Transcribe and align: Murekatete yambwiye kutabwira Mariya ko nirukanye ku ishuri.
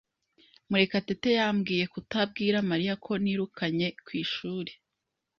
Murekatete 0.69 1.29
yambwiye 1.39 1.85
kutabwira 1.93 2.57
Mariya 2.69 2.93
ko 3.05 3.11
nirukanye 3.23 3.87
ku 4.05 4.09
ishuri. 4.23 4.71